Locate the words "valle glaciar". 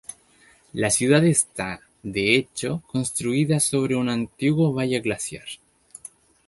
4.73-5.45